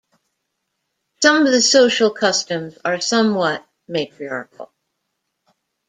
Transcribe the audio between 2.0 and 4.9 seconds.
customs are somewhat matriarchal.